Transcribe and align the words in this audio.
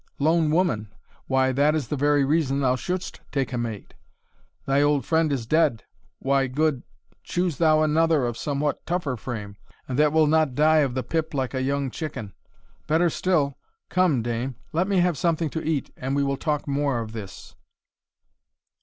"Lone 0.17 0.49
woman! 0.49 0.91
why, 1.27 1.51
that 1.51 1.75
is 1.75 1.89
the 1.89 1.95
very 1.95 2.25
reason 2.25 2.61
thou 2.61 2.75
shouldst 2.75 3.21
take 3.31 3.53
a 3.53 3.57
mate. 3.59 3.93
Thy 4.65 4.81
old 4.81 5.05
friend 5.05 5.31
is 5.31 5.45
dead, 5.45 5.83
why, 6.17 6.47
good 6.47 6.81
choose 7.23 7.59
thou 7.59 7.83
another 7.83 8.25
of 8.25 8.35
somewhat 8.35 8.83
tougher 8.87 9.15
frame, 9.15 9.57
and 9.87 9.99
that 9.99 10.11
will 10.11 10.25
not 10.25 10.55
die 10.55 10.77
of 10.79 10.95
the 10.95 11.03
pip 11.03 11.35
like 11.35 11.53
a 11.53 11.61
young 11.61 11.91
chicken. 11.91 12.33
Better 12.87 13.11
still 13.11 13.59
Come, 13.89 14.23
dame, 14.23 14.55
let 14.73 14.87
me 14.87 15.01
have 15.01 15.19
something 15.19 15.51
to 15.51 15.63
eat, 15.63 15.91
and 15.95 16.15
we 16.15 16.23
will 16.23 16.35
talk 16.35 16.67
more 16.67 16.99
of 16.99 17.11
this." 17.13 17.53